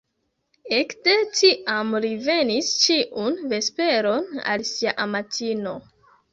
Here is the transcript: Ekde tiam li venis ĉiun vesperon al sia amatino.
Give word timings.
Ekde 0.77 1.13
tiam 1.39 1.93
li 2.07 2.11
venis 2.29 2.71
ĉiun 2.87 3.39
vesperon 3.53 4.29
al 4.57 4.67
sia 4.73 4.99
amatino. 5.09 5.79